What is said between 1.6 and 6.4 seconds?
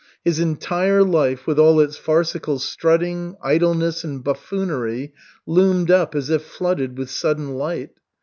its farcical strutting, idleness, and buffoonery loomed up as